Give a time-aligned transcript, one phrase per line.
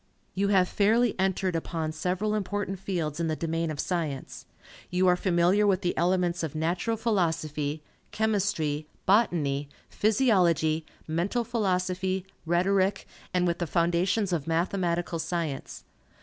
[0.33, 4.47] You have fairly entered upon several important fields in the domain of science.
[4.89, 13.05] You are familiar with the elements of Natural Philosophy, Chemistry, Botany, Physiology, Mental Philosophy, Rhetoric,
[13.31, 15.83] and with the foundations of Mathematical Science.